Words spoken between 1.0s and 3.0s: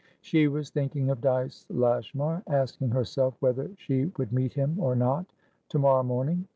of Dyce Lashmar, asking